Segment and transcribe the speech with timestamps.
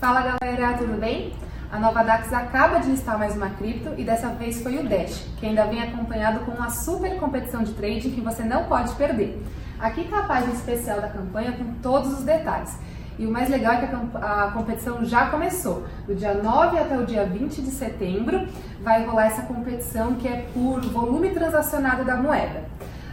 [0.00, 1.32] Fala galera, tudo bem?
[1.72, 5.26] A Nova Dax acaba de listar mais uma cripto e dessa vez foi o Dash,
[5.40, 9.42] que ainda vem acompanhado com uma super competição de trading que você não pode perder.
[9.76, 12.78] Aqui está a página especial da campanha com todos os detalhes.
[13.18, 15.84] E o mais legal é que a, competição já começou.
[16.06, 18.46] Do dia 9 até o dia 20 de setembro
[18.80, 22.62] vai rolar essa competição que é por volume transacionado da moeda.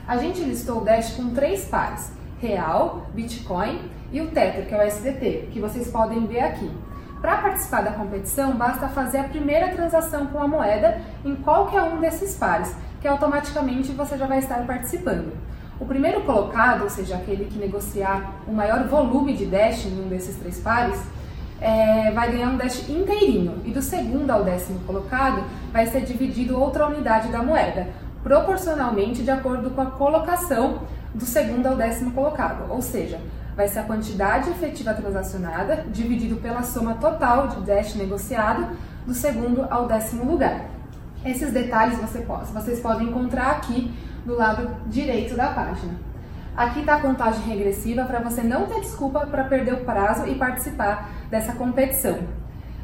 [0.07, 2.11] A gente listou o Dash com três pares:
[2.41, 3.79] Real, Bitcoin
[4.11, 6.71] e o Tether, que é o SDT, que vocês podem ver aqui.
[7.21, 11.99] Para participar da competição, basta fazer a primeira transação com a moeda em qualquer um
[11.99, 15.33] desses pares, que automaticamente você já vai estar participando.
[15.79, 20.07] O primeiro colocado, ou seja, aquele que negociar o maior volume de Dash em um
[20.07, 21.01] desses três pares,
[21.59, 23.61] é, vai ganhar um Dash inteirinho.
[23.65, 27.87] E do segundo ao décimo colocado, vai ser dividido outra unidade da moeda,
[28.23, 30.81] proporcionalmente de acordo com a colocação
[31.15, 32.69] do segundo ao décimo colocado.
[32.69, 33.19] Ou seja,
[33.55, 38.67] vai ser a quantidade efetiva transacionada dividido pela soma total de Dash negociado
[39.05, 40.65] do segundo ao décimo lugar.
[41.23, 43.91] Esses detalhes você pode, vocês podem encontrar aqui
[44.25, 45.93] do lado direito da página.
[46.55, 50.35] Aqui está a contagem regressiva para você não ter desculpa para perder o prazo e
[50.35, 52.19] participar dessa competição.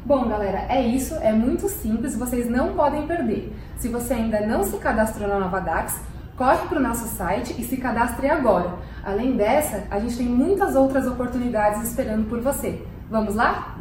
[0.04, 3.56] Bom, galera, é isso, é muito simples, vocês não podem perder.
[3.78, 6.00] Se você ainda não se cadastrou na Nova Dax,
[6.36, 8.78] corre para o nosso site e se cadastre agora.
[9.04, 12.82] Além dessa, a gente tem muitas outras oportunidades esperando por você.
[13.10, 13.78] Vamos lá?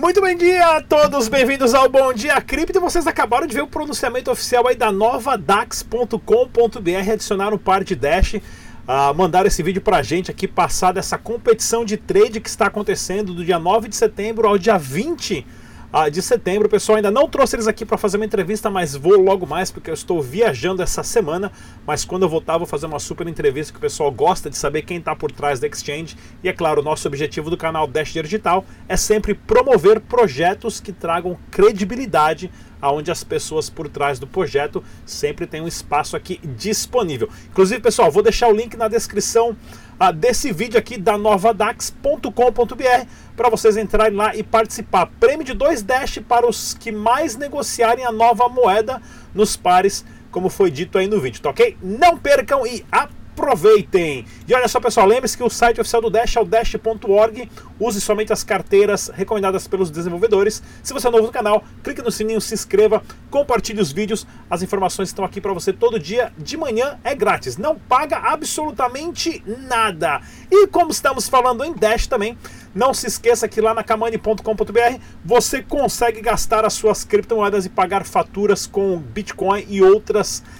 [0.00, 2.80] Muito bom dia a todos, bem-vindos ao Bom Dia Cripto.
[2.80, 7.96] Vocês acabaram de ver o pronunciamento oficial aí da nova Dax.com.br, adicionaram um par de
[7.96, 12.66] Dash, uh, mandaram esse vídeo pra gente aqui, passar dessa competição de trade que está
[12.66, 15.44] acontecendo do dia 9 de setembro ao dia 20
[15.92, 16.68] ah, de setembro.
[16.68, 19.90] Pessoal ainda não trouxe eles aqui para fazer uma entrevista, mas vou logo mais porque
[19.90, 21.52] eu estou viajando essa semana.
[21.86, 24.82] Mas quando eu voltar, vou fazer uma super entrevista que o pessoal gosta de saber
[24.82, 26.16] quem está por trás da Exchange.
[26.42, 30.92] E é claro, o nosso objetivo do canal Dash Digital é sempre promover projetos que
[30.92, 32.50] tragam credibilidade
[32.82, 37.28] aonde as pessoas por trás do projeto sempre têm um espaço aqui disponível.
[37.48, 39.56] Inclusive, pessoal, vou deixar o link na descrição
[39.98, 43.06] ah, desse vídeo aqui da novadax.com.br
[43.36, 45.06] para vocês entrarem lá e participar.
[45.20, 49.00] Prêmio de 2 Dash para os que mais negociarem a nova moeda
[49.32, 51.76] nos pares, como foi dito aí no vídeo, tá ok?
[51.80, 53.21] Não percam e aproveitem!
[53.32, 54.26] Aproveitem!
[54.46, 57.50] E olha só, pessoal, lembre-se que o site oficial do Dash é o dash.org.
[57.80, 60.62] Use somente as carteiras recomendadas pelos desenvolvedores.
[60.82, 64.26] Se você é novo no canal, clique no sininho, se inscreva, compartilhe os vídeos.
[64.48, 66.32] As informações estão aqui para você todo dia.
[66.38, 70.20] De manhã é grátis, não paga absolutamente nada.
[70.50, 72.36] E como estamos falando em Dash também,
[72.74, 78.04] não se esqueça que lá na kamani.com.br você consegue gastar as suas criptomoedas e pagar
[78.04, 80.52] faturas com Bitcoin e outras criptomoedas,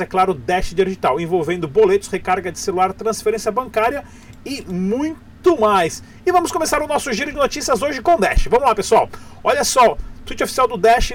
[0.00, 4.04] é claro, Dash Digital, envolvendo boletos, recarga de celular, transferência bancária
[4.44, 6.02] e muito mais.
[6.26, 8.46] E vamos começar o nosso giro de notícias hoje com Dash.
[8.50, 9.08] Vamos lá, pessoal.
[9.42, 11.14] Olha só, tweet oficial do Dash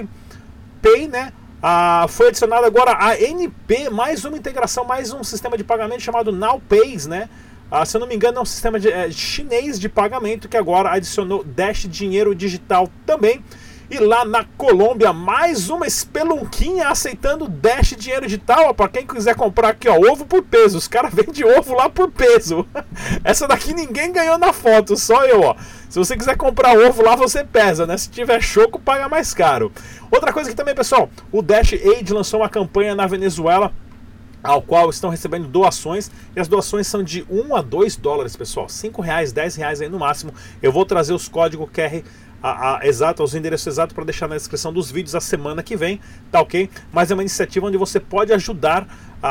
[0.82, 1.32] Pay, né?
[1.62, 6.30] Ah, foi adicionado agora a NP, mais uma integração, mais um sistema de pagamento chamado
[6.30, 7.28] NowPays, né?
[7.70, 10.56] Ah, se eu não me engano, é um sistema de, é, chinês de pagamento que
[10.56, 13.42] agora adicionou Dash Dinheiro Digital também.
[13.90, 18.74] E lá na Colômbia, mais uma espelunquinha aceitando Dash dinheiro digital.
[18.74, 20.78] Para quem quiser comprar aqui, ó, ovo por peso.
[20.78, 22.66] Os caras vendem ovo lá por peso.
[23.22, 25.54] Essa daqui ninguém ganhou na foto, só eu, ó.
[25.90, 27.98] Se você quiser comprar ovo lá, você pesa, né?
[27.98, 29.70] Se tiver choco, paga mais caro.
[30.10, 33.70] Outra coisa que também, pessoal, o Dash Aid lançou uma campanha na Venezuela
[34.42, 38.68] ao qual estão recebendo doações e as doações são de 1 a 2 dólares, pessoal,
[38.68, 40.34] 5 reais, 10 reais aí no máximo.
[40.62, 42.02] Eu vou trazer os códigos QR
[42.44, 45.74] a, a, exato, os endereços exatos para deixar na descrição dos vídeos a semana que
[45.78, 45.98] vem,
[46.30, 46.68] tá ok?
[46.92, 48.86] Mas é uma iniciativa onde você pode ajudar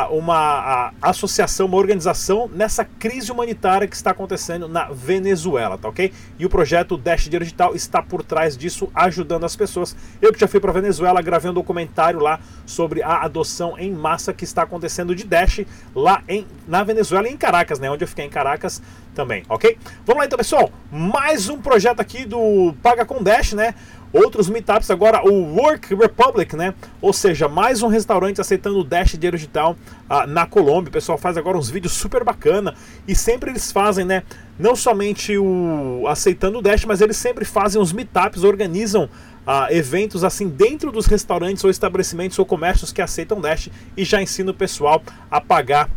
[0.10, 6.12] uma associação, uma organização nessa crise humanitária que está acontecendo na Venezuela, tá ok?
[6.40, 9.96] E o projeto Dash Digital está por trás disso, ajudando as pessoas.
[10.20, 14.34] Eu que já fui para Venezuela, gravei um documentário lá sobre a adoção em massa
[14.34, 15.62] que está acontecendo de Dash
[15.94, 17.90] lá em, na Venezuela em Caracas, né?
[17.92, 18.82] Onde eu fiquei em Caracas
[19.14, 19.78] também, ok?
[20.06, 20.72] Vamos lá então, pessoal.
[20.92, 23.76] Mais um projeto aqui do Paga com Dash, né?
[24.14, 26.76] Outros meetups agora, o Work Republic, né?
[27.02, 29.76] Ou seja, mais um restaurante aceitando o Dash dinheiro digital
[30.08, 30.90] ah, na Colômbia.
[30.90, 32.76] O pessoal faz agora uns vídeos super bacana
[33.08, 34.22] e sempre eles fazem, né?
[34.60, 39.10] Não somente o aceitando o Dash, mas eles sempre fazem os meetups, organizam
[39.48, 43.68] ah, eventos assim dentro dos restaurantes ou estabelecimentos ou comércios que aceitam Dash
[43.98, 45.02] e já ensina o pessoal
[45.32, 45.90] a pagar,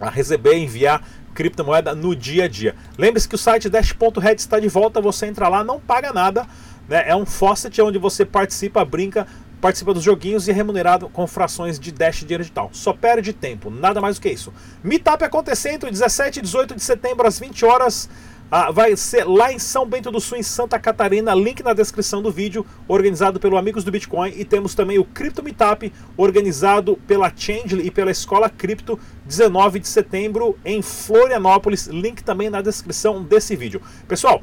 [0.00, 1.00] a receber, enviar
[1.32, 2.74] criptomoeda no dia a dia.
[2.98, 6.46] Lembre-se que o site Dash.red está de volta, você entra lá, não paga nada.
[6.88, 7.04] Né?
[7.08, 9.26] É um faucet onde você participa, brinca,
[9.60, 12.70] participa dos joguinhos e é remunerado com frações de Dash dinheiro digital.
[12.72, 14.52] Só perde tempo, nada mais do que isso.
[14.82, 18.08] Meetup acontecendo 17 e 18 de setembro às 20 horas.
[18.48, 21.34] Ah, vai ser lá em São Bento do Sul, em Santa Catarina.
[21.34, 24.32] Link na descrição do vídeo, organizado pelo Amigos do Bitcoin.
[24.36, 29.88] E temos também o Crypto Meetup, organizado pela Changely e pela Escola Cripto, 19 de
[29.88, 31.88] setembro, em Florianópolis.
[31.88, 33.82] Link também na descrição desse vídeo.
[34.06, 34.40] Pessoal,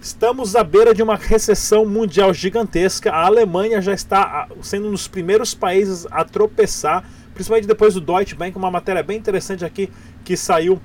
[0.00, 3.10] Estamos à beira de uma recessão mundial gigantesca.
[3.10, 7.04] A Alemanha já está ah, sendo um dos primeiros países a tropeçar,
[7.34, 9.90] principalmente depois do Deutsche Bank, uma matéria bem interessante aqui
[10.24, 10.80] que saiu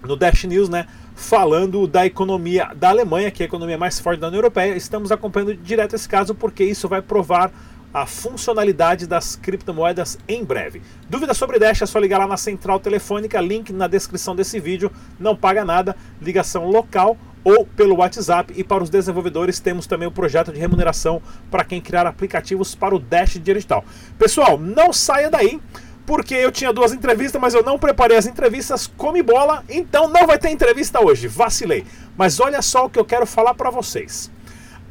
[0.00, 0.86] no Dash News, né?
[1.16, 4.76] Falando da economia da Alemanha, que é a economia mais forte da União Europeia.
[4.76, 7.50] Estamos acompanhando direto esse caso porque isso vai provar
[7.92, 10.82] a funcionalidade das criptomoedas em breve.
[11.10, 14.92] Dúvidas sobre Dash é só ligar lá na central telefônica, link na descrição desse vídeo,
[15.18, 17.16] não paga nada, ligação local
[17.46, 18.52] ou pelo WhatsApp.
[18.56, 22.92] E para os desenvolvedores temos também o projeto de remuneração para quem criar aplicativos para
[22.92, 23.84] o Dash Digital.
[24.18, 25.60] Pessoal, não saia daí
[26.04, 30.26] porque eu tinha duas entrevistas, mas eu não preparei as entrevistas, come bola, então não
[30.26, 31.84] vai ter entrevista hoje, vacilei.
[32.16, 34.30] Mas olha só o que eu quero falar para vocês.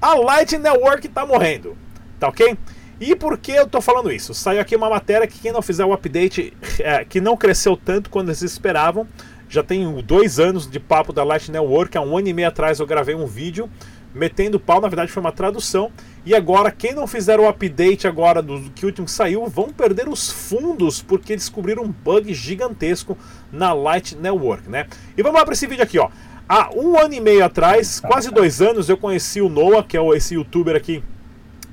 [0.01, 1.77] A Light Network está morrendo,
[2.19, 2.57] tá ok?
[2.99, 4.33] E por que eu tô falando isso?
[4.33, 8.09] Saiu aqui uma matéria que quem não fizer o update, é, que não cresceu tanto
[8.09, 9.07] quando eles esperavam,
[9.47, 11.97] já tem dois anos de papo da Light Network.
[11.97, 13.69] Há um ano e meio atrás eu gravei um vídeo
[14.13, 14.79] metendo pau.
[14.79, 15.91] Na verdade, foi uma tradução.
[16.25, 20.07] E agora, quem não fizer o update agora do que último que saiu, vão perder
[20.07, 23.17] os fundos porque descobriram um bug gigantesco
[23.51, 24.87] na Light Network, né?
[25.15, 26.09] E vamos lá para esse vídeo aqui, ó.
[26.47, 30.07] Há um ano e meio atrás, quase dois anos, eu conheci o Noah, que é
[30.15, 31.03] esse youtuber aqui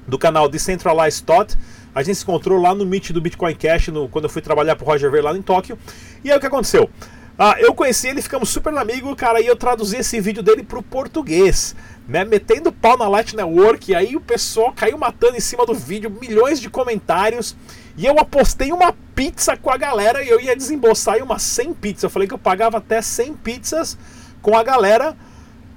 [0.06, 1.56] do canal Decentralized Thought.
[1.94, 4.74] A gente se encontrou lá no Meet do Bitcoin Cash, no, quando eu fui trabalhar
[4.76, 5.78] para o Roger Ver lá em Tóquio.
[6.24, 6.88] E aí o que aconteceu?
[7.44, 10.80] Ah, eu conheci ele, ficamos super amigos, cara, e eu traduzi esse vídeo dele pro
[10.80, 11.74] português,
[12.06, 12.24] né?
[12.24, 16.08] Metendo pau na Light Network, e aí o pessoal caiu matando em cima do vídeo,
[16.08, 17.56] milhões de comentários.
[17.96, 21.74] E eu apostei uma pizza com a galera e eu ia desembolsar aí umas 100
[21.74, 22.04] pizzas.
[22.04, 23.98] Eu falei que eu pagava até 100 pizzas
[24.40, 25.16] com a galera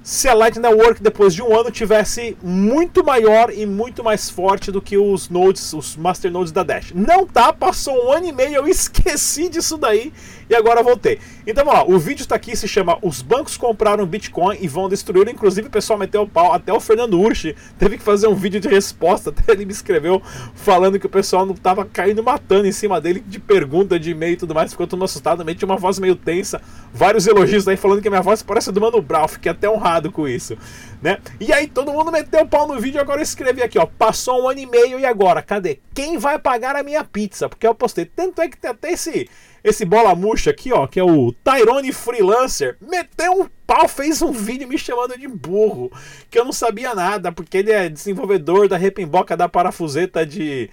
[0.06, 4.70] se a Light Network depois de um ano tivesse muito maior e muito mais forte
[4.70, 6.92] do que os nodes, os master nodes da Dash.
[6.94, 10.12] Não tá, passou um ano e meio, eu esqueci disso daí
[10.48, 11.18] e agora voltei.
[11.46, 15.28] Então lá, o vídeo está aqui, se chama Os bancos compraram Bitcoin e vão destruir.
[15.28, 18.60] Inclusive o pessoal meteu o pau, até o Fernando Urchi teve que fazer um vídeo
[18.60, 20.22] de resposta, até ele me escreveu
[20.54, 24.34] falando que o pessoal não tava caindo matando em cima dele de pergunta, de e-mail
[24.34, 26.60] e tudo mais, ficou todo assustado, também tinha uma voz meio tensa,
[26.92, 30.10] vários elogios aí falando que a minha voz parece do Mano Brown, fiquei até honrado
[30.10, 30.56] com isso,
[31.02, 31.18] né?
[31.40, 34.42] E aí todo mundo meteu o pau no vídeo, agora eu escrevi aqui, ó, passou
[34.42, 35.80] um ano e meio e agora, cadê?
[35.94, 37.48] Quem vai pagar a minha pizza?
[37.48, 39.28] Porque eu postei, tanto é que tem até esse
[39.68, 44.30] esse bola murcha aqui, ó, que é o Tyrone Freelancer, meteu um pau, fez um
[44.30, 45.90] vídeo me chamando de burro,
[46.30, 50.70] que eu não sabia nada, porque ele é desenvolvedor da repimboca da parafuseta de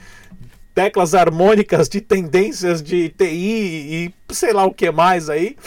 [0.76, 5.58] teclas harmônicas, de tendências de TI e sei lá o que mais aí.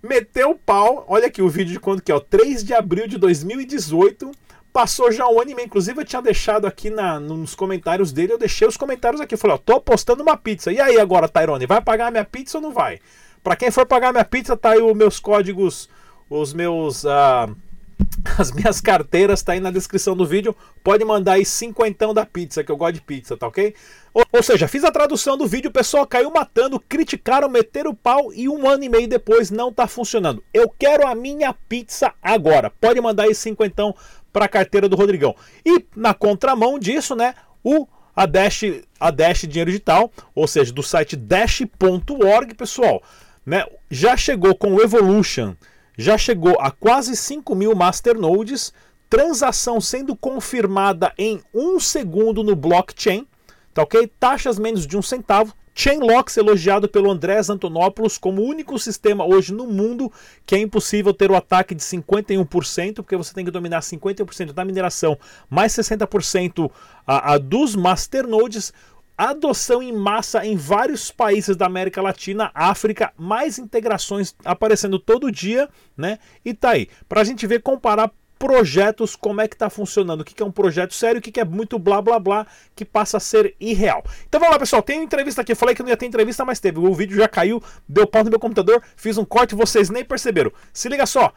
[0.00, 3.08] Meteu o pau, olha aqui o vídeo de quando que é, ó, 3 de abril
[3.08, 4.30] de 2018
[4.76, 8.34] Passou já um ano e meio, inclusive eu tinha deixado aqui na, nos comentários dele,
[8.34, 9.32] eu deixei os comentários aqui.
[9.32, 10.70] Eu falei, ó, tô apostando uma pizza.
[10.70, 13.00] E aí agora, Tyrone, vai pagar minha pizza ou não vai?
[13.42, 15.88] Para quem for pagar minha pizza, tá aí os meus códigos,
[16.28, 17.04] os meus.
[17.04, 17.56] Uh,
[18.38, 20.54] as minhas carteiras tá aí na descrição do vídeo.
[20.84, 23.74] Pode mandar aí cinquentão da pizza, que eu gosto de pizza, tá ok?
[24.12, 27.96] Ou, ou, seja, fiz a tradução do vídeo, o pessoal caiu matando, criticaram, meteram o
[27.96, 30.44] pau e um ano e meio depois não tá funcionando.
[30.52, 32.68] Eu quero a minha pizza agora.
[32.68, 33.94] Pode mandar aí cinquentão
[34.36, 35.34] para a carteira do Rodrigão.
[35.64, 38.64] E na contramão disso, né, o a Dash,
[39.00, 43.02] a Dash Dinheiro Digital, ou seja, do site dash.org, pessoal,
[43.46, 45.54] né, já chegou com o Evolution,
[45.96, 48.74] já chegou a quase 5 mil masternodes,
[49.08, 53.26] transação sendo confirmada em um segundo no blockchain,
[53.72, 54.06] tá ok?
[54.20, 59.52] Taxas menos de um centavo, Chainlocks elogiado pelo Andrés Antonopoulos como o único sistema hoje
[59.52, 60.10] no mundo
[60.46, 64.64] que é impossível ter o ataque de 51%, porque você tem que dominar 51% da
[64.64, 65.18] mineração,
[65.50, 66.70] mais 60%
[67.06, 68.72] a, a dos masternodes
[69.18, 75.68] adoção em massa em vários países da América Latina, África, mais integrações aparecendo todo dia,
[75.96, 76.18] né?
[76.44, 76.88] E tá aí.
[77.08, 80.46] Para a gente ver, comparar projetos, como é que está funcionando, o que, que é
[80.46, 83.54] um projeto sério, o que, que é muito blá blá blá, que passa a ser
[83.58, 84.02] irreal.
[84.28, 86.60] Então vamos lá, pessoal, tem entrevista aqui, eu falei que não ia ter entrevista, mas
[86.60, 86.78] teve.
[86.78, 90.52] O vídeo já caiu, deu pau no meu computador, fiz um corte, vocês nem perceberam.
[90.72, 91.32] Se liga só,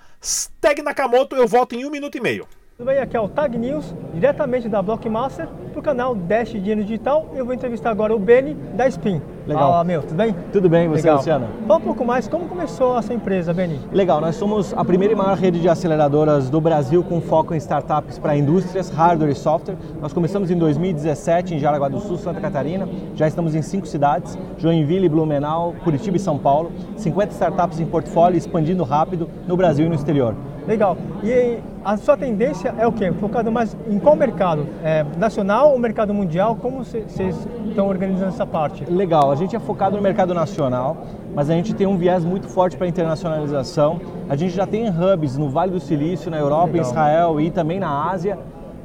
[0.60, 2.48] Tag Nakamoto, eu volto em um minuto e meio.
[2.78, 3.00] Tudo bem?
[3.00, 7.30] Aqui é o Tag News, diretamente da Blockmaster, para o canal Dash Dinheiro Digital.
[7.36, 9.22] Eu vou entrevistar agora o Benny da Spin.
[9.50, 9.72] Legal.
[9.72, 10.36] Fala, meu, tudo bem?
[10.54, 11.18] Tudo bem, você, Legal.
[11.18, 11.48] Luciano?
[11.68, 13.80] Fala um pouco mais, como começou a sua empresa, Beni?
[13.92, 17.58] Legal, nós somos a primeira e maior rede de aceleradoras do Brasil com foco em
[17.58, 19.76] startups para indústrias, hardware e software.
[20.00, 22.88] Nós começamos em 2017 em Jaraguá do Sul, Santa Catarina.
[23.16, 26.72] Já estamos em cinco cidades, Joinville, Blumenau, Curitiba e São Paulo.
[26.96, 30.36] 50 startups em portfólio, expandindo rápido no Brasil e no exterior.
[30.68, 30.96] Legal.
[31.24, 33.12] E a sua tendência é o quê?
[33.14, 34.68] Focado mais em qual mercado?
[34.84, 36.56] É, nacional ou mercado mundial?
[36.56, 38.86] Como vocês estão organizando essa parte?
[38.86, 39.32] Legal.
[39.40, 40.98] A gente é focado no mercado nacional,
[41.34, 44.02] mas a gente tem um viés muito forte para internacionalização.
[44.28, 46.86] A gente já tem hubs no Vale do Silício, na Europa, Legal.
[46.86, 48.38] em Israel e também na Ásia.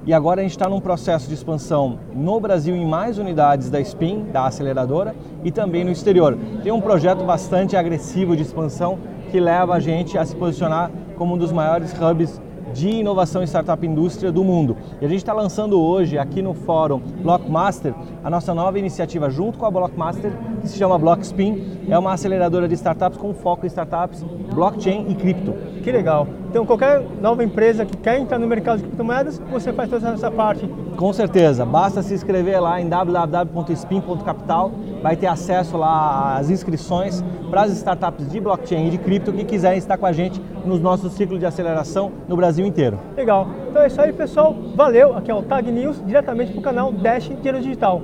[0.07, 3.81] E agora a gente está num processo de expansão no Brasil em mais unidades da
[3.81, 6.39] SPIN, da aceleradora, e também no exterior.
[6.63, 8.97] Tem um projeto bastante agressivo de expansão
[9.33, 12.41] que leva a gente a se posicionar como um dos maiores hubs
[12.75, 14.77] de inovação e startup indústria do mundo.
[15.01, 19.59] E a gente está lançando hoje aqui no fórum Blockmaster a nossa nova iniciativa junto
[19.59, 21.85] com a Blockmaster que se chama Blockspin.
[21.89, 25.55] É uma aceleradora de startups com foco em startups, blockchain e cripto.
[25.85, 26.27] Que legal.
[26.49, 30.31] Então qualquer nova empresa que quer entrar no mercado de criptomoedas, você faz toda essa
[30.31, 30.67] parte.
[30.97, 31.67] Com certeza.
[31.67, 34.73] Basta se inscrever lá em www.spin.capital.
[35.03, 39.45] Vai ter acesso lá às inscrições para as startups de blockchain e de cripto que
[39.45, 42.99] quiserem estar com a gente nos nossos ciclos de aceleração no Brasil inteiro.
[43.15, 43.47] Legal.
[43.69, 44.57] Então é isso aí, pessoal.
[44.75, 45.15] Valeu.
[45.15, 48.01] Aqui é o Tag News, diretamente para o canal Dash Dinheiro Digital.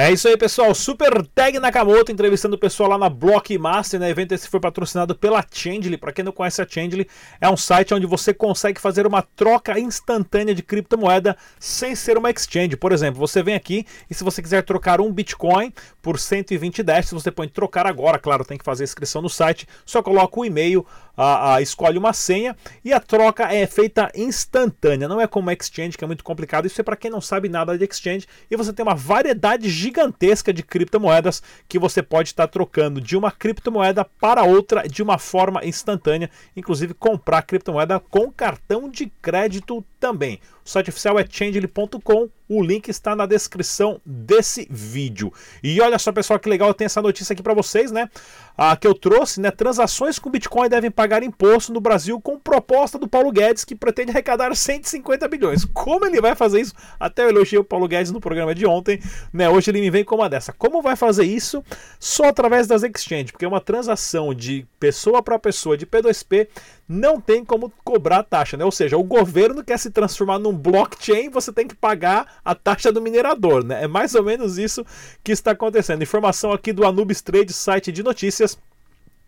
[0.00, 0.72] É isso aí, pessoal.
[0.76, 4.08] Super Tag Nakamoto entrevistando o pessoal lá na Blockmaster, né?
[4.08, 5.96] Evento esse foi patrocinado pela Changely.
[5.96, 7.08] Para quem não conhece a Changely,
[7.40, 12.30] é um site onde você consegue fazer uma troca instantânea de criptomoeda sem ser uma
[12.30, 12.76] exchange.
[12.76, 17.10] Por exemplo, você vem aqui e se você quiser trocar um Bitcoin por 120 Dash,
[17.10, 19.66] você põe trocar agora, claro, tem que fazer inscrição no site.
[19.84, 20.86] Só coloca o e-mail,
[21.18, 25.08] a, a, escolhe uma senha e a troca é feita instantânea.
[25.08, 26.66] Não é como exchange, que é muito complicado.
[26.66, 28.28] Isso é para quem não sabe nada de exchange.
[28.48, 33.32] E você tem uma variedade gigantesca de criptomoedas que você pode estar trocando de uma
[33.32, 36.30] criptomoeda para outra de uma forma instantânea.
[36.56, 40.38] Inclusive comprar criptomoeda com cartão de crédito também.
[40.68, 42.28] O site oficial é changely.com.
[42.46, 45.32] O link está na descrição desse vídeo.
[45.62, 48.08] E olha só, pessoal, que legal, eu tenho essa notícia aqui para vocês, né?
[48.56, 49.50] Ah, que eu trouxe, né?
[49.50, 54.10] Transações com Bitcoin devem pagar imposto no Brasil com proposta do Paulo Guedes, que pretende
[54.10, 55.64] arrecadar 150 bilhões.
[55.64, 56.74] Como ele vai fazer isso?
[57.00, 59.00] Até eu elogiei o Paulo Guedes no programa de ontem,
[59.32, 59.48] né?
[59.48, 60.52] Hoje ele me vem com uma dessa.
[60.52, 61.62] Como vai fazer isso?
[61.98, 66.48] Só através das exchanges, porque uma transação de pessoa para pessoa de P2P
[66.88, 68.64] não tem como cobrar taxa, né?
[68.64, 72.92] Ou seja, o governo quer se transformar num blockchain, você tem que pagar a taxa
[72.92, 73.84] do minerador, né?
[73.84, 74.84] É mais ou menos isso
[75.22, 76.02] que está acontecendo.
[76.02, 78.58] Informação aqui do Anubis Trade, site de notícias.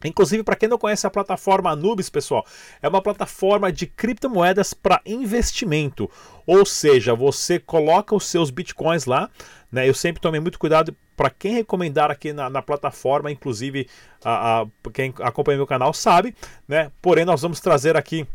[0.05, 2.45] Inclusive, para quem não conhece a plataforma Anubis, pessoal,
[2.81, 6.11] é uma plataforma de criptomoedas para investimento.
[6.47, 9.29] Ou seja, você coloca os seus bitcoins lá,
[9.71, 9.89] né?
[9.89, 13.87] Eu sempre tomei muito cuidado para quem recomendar aqui na, na plataforma, inclusive
[14.25, 16.35] a, a, quem acompanha meu canal sabe,
[16.67, 16.91] né?
[17.03, 18.27] Porém, nós vamos trazer aqui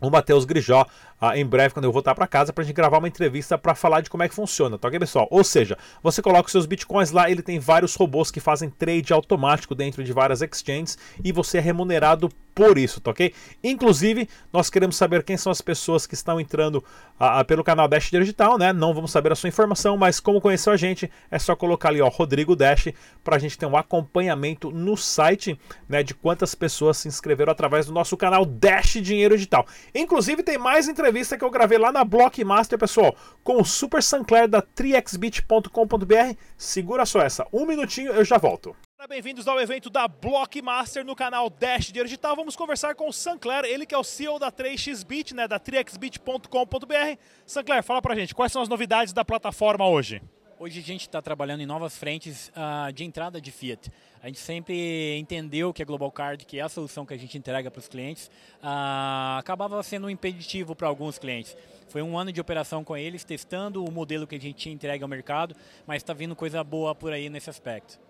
[0.00, 0.86] o Matheus Grijó
[1.30, 3.74] ah, em breve, quando eu voltar para casa, para a gente gravar uma entrevista para
[3.74, 5.26] falar de como é que funciona, tá ok, pessoal?
[5.30, 9.12] Ou seja, você coloca os seus bitcoins lá, ele tem vários robôs que fazem trade
[9.12, 13.34] automático dentro de várias exchanges e você é remunerado por isso, tá ok?
[13.64, 16.84] Inclusive, nós queremos saber quem são as pessoas que estão entrando
[17.18, 18.72] ah, ah pelo canal Dash Digital, né?
[18.72, 22.00] Não vamos saber a sua informação, mas como conheceu a gente, é só colocar ali,
[22.00, 22.88] ó, Rodrigo Dash,
[23.24, 27.86] para a gente ter um acompanhamento no site, né, de quantas pessoas se inscreveram através
[27.86, 29.66] do nosso canal Dash Dinheiro Digital.
[29.92, 34.02] Inclusive, tem mais entrevistas entrevista que eu gravei lá na Blockmaster, pessoal, com o Super
[34.02, 36.36] Sancler da triexbit.com.br.
[36.58, 38.76] Segura só essa, um minutinho eu já volto.
[39.08, 42.34] Bem-vindos ao evento da Blockmaster no canal Dash Dinheiro Digital.
[42.34, 47.18] Vamos conversar com o Sancler, ele que é o CEO da 3xbit, né, da triexbit.com.br.
[47.46, 50.20] Sancler, fala pra gente, quais são as novidades da plataforma hoje?
[50.64, 53.92] Hoje a gente está trabalhando em novas frentes uh, de entrada de Fiat.
[54.22, 57.36] A gente sempre entendeu que a Global Card, que é a solução que a gente
[57.36, 58.30] entrega para os clientes,
[58.62, 61.54] uh, acabava sendo um impeditivo para alguns clientes.
[61.90, 65.08] Foi um ano de operação com eles, testando o modelo que a gente entregue ao
[65.08, 65.54] mercado,
[65.86, 68.00] mas está vindo coisa boa por aí nesse aspecto.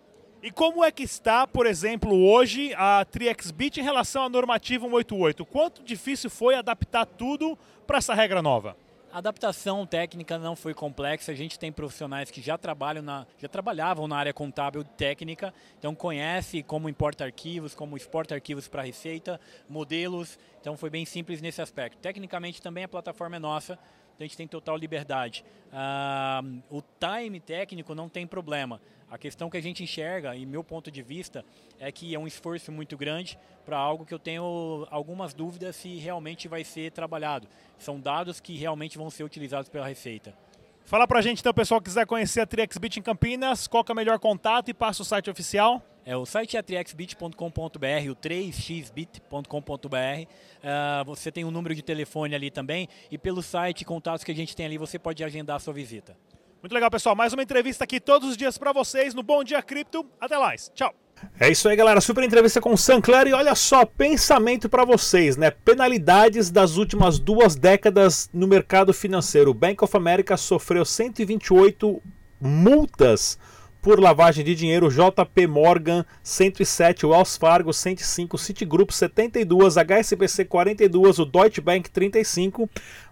[0.41, 5.45] E como é que está, por exemplo, hoje a TriXBit em relação à normativa 188?
[5.45, 8.77] Quanto difícil foi adaptar tudo para essa regra nova?
[9.15, 11.31] A adaptação técnica não foi complexa.
[11.31, 15.95] A gente tem profissionais que já trabalham na, já trabalhavam na área contábil técnica, então
[15.95, 20.37] conhece como importa arquivos, como exporta arquivos para receita, modelos.
[20.61, 21.99] Então foi bem simples nesse aspecto.
[21.99, 23.79] Tecnicamente também a plataforma é nossa,
[24.15, 25.45] então a gente tem total liberdade.
[25.73, 28.81] Ah, o time técnico não tem problema.
[29.11, 31.45] A questão que a gente enxerga, e meu ponto de vista,
[31.79, 35.97] é que é um esforço muito grande para algo que eu tenho algumas dúvidas se
[35.97, 37.47] realmente vai ser trabalhado.
[37.79, 40.37] São dados que realmente vão ser utilizados pela Receita.
[40.85, 43.97] Fala pra gente então, pessoal, que quiser conhecer a TriXBit em Campinas, qual é o
[43.97, 45.83] melhor contato e passa o site oficial.
[46.07, 49.97] É, o site é triexbit.com.br, o 3xbit.com.br.
[49.97, 50.29] Uh,
[50.63, 54.35] ah, você tem um número de telefone ali também e pelo site, contatos que a
[54.35, 56.15] gente tem ali, você pode agendar a sua visita.
[56.63, 57.15] Muito legal, pessoal.
[57.15, 60.07] Mais uma entrevista aqui todos os dias para vocês no Bom Dia Cripto.
[60.21, 60.71] Até mais.
[60.75, 60.95] Tchau.
[61.39, 62.01] É isso aí, galera.
[62.01, 63.27] Super entrevista com o Sancler.
[63.27, 65.51] E olha só, pensamento para vocês, né?
[65.51, 69.51] Penalidades das últimas duas décadas no mercado financeiro.
[69.51, 72.03] O Bank of America sofreu 128
[72.41, 73.39] multas
[73.85, 81.27] por lavagem de dinheiro, JP Morgan 107, Wells Fargo 105, Citigroup 72, HSBC 42, o
[81.27, 82.67] Deutsche Bank 35.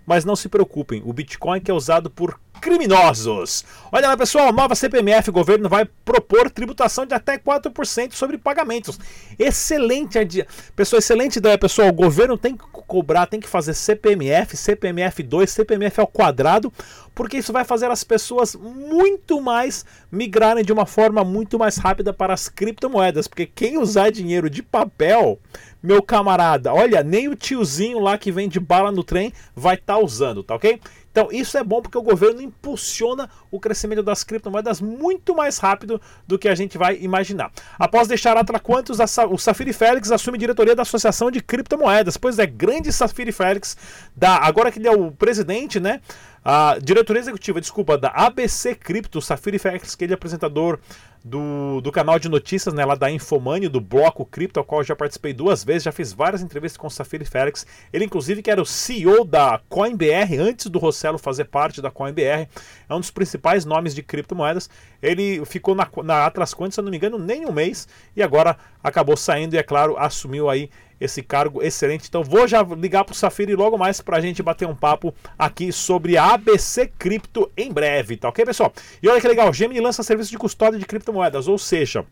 [0.07, 3.65] Mas não se preocupem, o Bitcoin que é usado por criminosos.
[3.91, 8.99] Olha lá, pessoal, nova CPMF, o governo vai propor tributação de até 4% sobre pagamentos.
[9.37, 10.47] Excelente.
[10.77, 11.89] Pessoal, excelente ideia, pessoal.
[11.89, 16.73] O governo tem que cobrar, tem que fazer CPMF, CPMF 2, CPMF ao quadrado,
[17.15, 22.13] porque isso vai fazer as pessoas muito mais migrarem de uma forma muito mais rápida
[22.13, 25.39] para as criptomoedas, porque quem usar dinheiro de papel,
[25.83, 30.01] meu camarada, olha, nem o tiozinho lá que vende bala no trem vai estar tá
[30.01, 30.79] usando, tá ok?
[31.13, 36.01] Então, isso é bom porque o governo impulsiona o crescimento das criptomoedas muito mais rápido
[36.27, 37.53] do que a gente vai imaginar.
[37.79, 38.99] Após deixar Atraquantos,
[39.31, 42.17] o Safiri Félix assume diretoria da Associação de Criptomoedas.
[42.17, 43.77] Pois é, grande Safiri Félix,
[44.17, 46.01] da, agora que ele é o presidente, né?
[46.45, 50.81] A diretoria executiva, desculpa, da ABC Cripto, Safiri Félix, que ele é apresentador
[51.25, 54.87] do, do canal de notícias, né, lá da Infomani, do Bloco Cripto, ao qual eu
[54.87, 57.67] já participei duas vezes, já fiz várias entrevistas com o Safiri Félix.
[57.93, 62.49] Ele, inclusive, que era o CEO da CoinBR, antes do Rossello fazer parte da CoinBR,
[62.89, 64.69] é um dos principais nomes de criptomoedas.
[65.01, 67.87] Ele ficou na, na Atlas se eu não me engano, nem um mês,
[68.17, 70.71] e agora acabou saindo e, é claro, assumiu aí
[71.03, 72.07] esse cargo excelente.
[72.09, 75.15] Então vou já ligar para o Safiri logo mais para a gente bater um papo
[75.39, 78.73] aqui sobre a ABC Cripto em breve, tá ok, pessoal?
[79.03, 82.05] E olha que legal, Gemini lança serviço de custódia de criptomoedas, ou seja,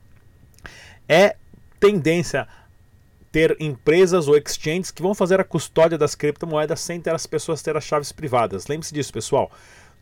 [1.09, 1.37] é
[1.79, 2.47] tendência
[3.33, 7.63] ter empresas ou exchanges que vão fazer a custódia das criptomoedas sem ter as pessoas
[7.63, 8.67] ter as chaves privadas.
[8.67, 9.51] Lembre-se disso, pessoal.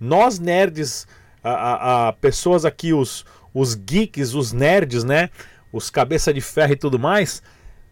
[0.00, 1.06] Nós nerds,
[1.44, 5.28] a, a, a, pessoas aqui, os, os geeks, os nerds, né?
[5.70, 7.42] Os cabeça de ferro e tudo mais,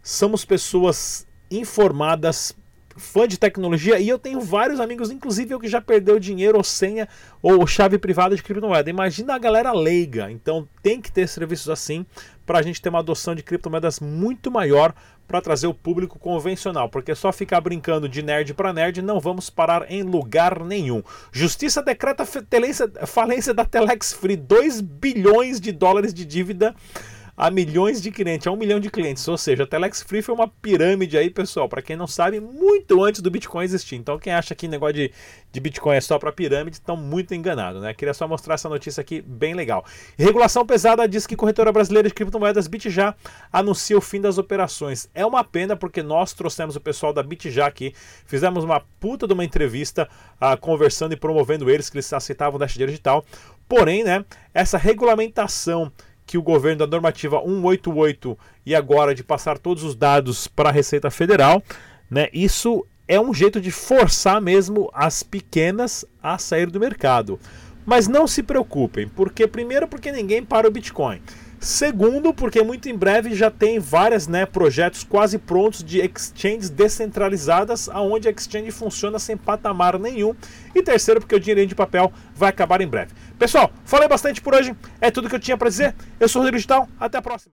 [0.06, 2.54] somos pessoas informadas,
[2.96, 6.62] fã de tecnologia e eu tenho vários amigos, inclusive eu que já perdeu dinheiro ou
[6.62, 7.08] senha
[7.42, 8.88] ou chave privada de criptomoeda.
[8.88, 10.30] Imagina a galera leiga.
[10.30, 12.06] Então tem que ter serviços assim
[12.46, 14.94] para a gente ter uma adoção de criptomoedas muito maior
[15.26, 19.50] para trazer o público convencional, porque só ficar brincando de nerd para nerd não vamos
[19.50, 21.02] parar em lugar nenhum.
[21.32, 26.76] Justiça decreta falência da Telex Free, 2 bilhões de dólares de dívida
[27.36, 29.26] a milhões de clientes, a um milhão de clientes.
[29.28, 31.68] Ou seja, a Telex Free foi uma pirâmide aí, pessoal.
[31.68, 33.96] Para quem não sabe, muito antes do Bitcoin existir.
[33.96, 35.12] Então, quem acha que negócio de,
[35.52, 37.92] de Bitcoin é só para pirâmide, estão muito enganados, né?
[37.92, 39.84] Queria só mostrar essa notícia aqui bem legal.
[40.16, 43.14] Regulação pesada diz que corretora brasileira de criptomoedas BitJa
[43.52, 45.10] anuncia o fim das operações.
[45.14, 47.92] É uma pena porque nós trouxemos o pessoal da BitJa aqui,
[48.24, 50.08] fizemos uma puta de uma entrevista
[50.40, 53.24] uh, conversando e promovendo eles que eles aceitavam Dash Digital.
[53.68, 55.92] Porém, né, essa regulamentação
[56.26, 58.36] que o governo da normativa 188
[58.66, 61.62] e agora de passar todos os dados para a Receita Federal,
[62.10, 62.28] né?
[62.32, 67.38] Isso é um jeito de forçar mesmo as pequenas a sair do mercado.
[67.84, 71.22] Mas não se preocupem, porque primeiro porque ninguém para o Bitcoin.
[71.58, 77.88] Segundo, porque muito em breve já tem vários né, projetos quase prontos de exchanges descentralizadas,
[77.88, 80.34] aonde a exchange funciona sem patamar nenhum.
[80.74, 83.12] E terceiro, porque o dinheirinho de papel vai acabar em breve.
[83.38, 84.74] Pessoal, falei bastante por hoje.
[85.00, 85.94] É tudo que eu tinha para dizer.
[86.20, 86.88] Eu sou o Rodrigo Digital.
[87.00, 87.52] Até a próxima.